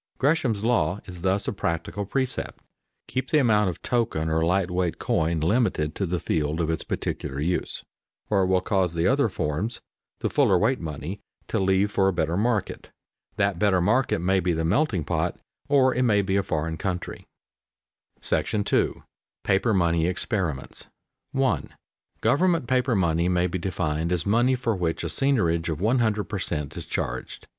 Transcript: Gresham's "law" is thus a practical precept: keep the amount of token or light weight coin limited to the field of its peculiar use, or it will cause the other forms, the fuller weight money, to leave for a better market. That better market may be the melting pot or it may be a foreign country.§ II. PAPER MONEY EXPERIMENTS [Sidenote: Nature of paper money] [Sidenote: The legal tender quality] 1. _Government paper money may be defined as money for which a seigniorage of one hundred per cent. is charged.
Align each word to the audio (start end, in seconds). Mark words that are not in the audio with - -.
Gresham's 0.17 0.63
"law" 0.63 0.99
is 1.05 1.21
thus 1.21 1.47
a 1.47 1.53
practical 1.53 2.07
precept: 2.07 2.63
keep 3.07 3.29
the 3.29 3.37
amount 3.37 3.69
of 3.69 3.83
token 3.83 4.29
or 4.31 4.43
light 4.43 4.71
weight 4.71 4.97
coin 4.97 5.39
limited 5.39 5.93
to 5.93 6.07
the 6.07 6.19
field 6.19 6.59
of 6.59 6.71
its 6.71 6.83
peculiar 6.83 7.39
use, 7.39 7.83
or 8.27 8.41
it 8.41 8.47
will 8.47 8.61
cause 8.61 8.95
the 8.95 9.05
other 9.05 9.29
forms, 9.29 9.79
the 10.21 10.27
fuller 10.27 10.57
weight 10.57 10.79
money, 10.79 11.21
to 11.47 11.59
leave 11.59 11.91
for 11.91 12.07
a 12.07 12.13
better 12.13 12.35
market. 12.35 12.89
That 13.35 13.59
better 13.59 13.79
market 13.79 14.17
may 14.17 14.39
be 14.39 14.53
the 14.53 14.65
melting 14.65 15.03
pot 15.03 15.39
or 15.69 15.93
it 15.93 16.01
may 16.01 16.23
be 16.23 16.35
a 16.35 16.41
foreign 16.41 16.77
country.§ 16.77 17.27
II. 18.97 19.03
PAPER 19.43 19.71
MONEY 19.75 20.07
EXPERIMENTS 20.07 20.79
[Sidenote: 20.79 20.89
Nature 20.95 21.13
of 21.13 21.37
paper 21.37 21.45
money] 21.45 21.59
[Sidenote: 21.59 21.65
The 21.77 21.89
legal 21.91 22.09
tender 22.09 22.25
quality] 22.25 22.49
1. 22.49 22.57
_Government 22.63 22.67
paper 22.67 22.95
money 22.95 23.29
may 23.29 23.45
be 23.45 23.59
defined 23.59 24.11
as 24.11 24.25
money 24.25 24.55
for 24.55 24.75
which 24.75 25.03
a 25.03 25.09
seigniorage 25.09 25.69
of 25.69 25.79
one 25.79 25.99
hundred 25.99 26.23
per 26.23 26.39
cent. 26.39 26.75
is 26.75 26.87
charged. 26.87 27.45